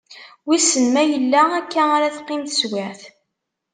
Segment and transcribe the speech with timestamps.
[0.47, 3.01] Wissen ma yella akka ara teqqim teswiɛt.